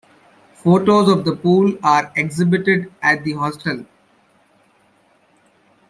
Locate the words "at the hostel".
3.03-3.85